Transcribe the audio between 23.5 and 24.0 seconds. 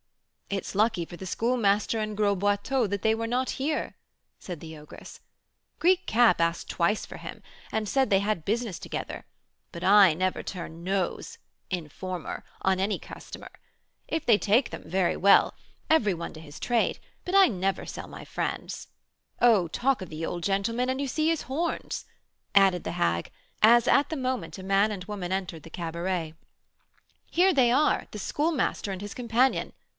as